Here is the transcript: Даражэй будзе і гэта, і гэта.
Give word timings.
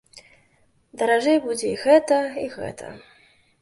Даражэй 1.03 1.39
будзе 1.45 1.67
і 1.75 1.77
гэта, 1.85 2.21
і 2.49 2.51
гэта. 2.59 2.87